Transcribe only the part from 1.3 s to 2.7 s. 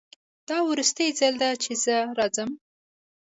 ده چې زه راځم